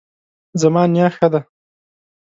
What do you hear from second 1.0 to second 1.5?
ښه ده